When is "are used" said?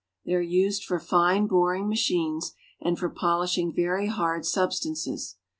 0.33-0.83